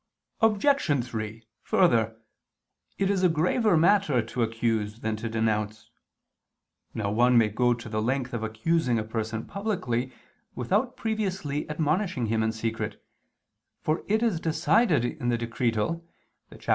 [0.39, 1.05] Obj.
[1.05, 2.17] 3: Further,
[2.97, 5.91] it is a graver matter to accuse than to denounce.
[6.95, 10.11] Now one may go to the length of accusing a person publicly,
[10.55, 12.99] without previously admonishing him in secret:
[13.83, 16.03] for it is decided in the Decretal
[16.49, 16.61] (Cap.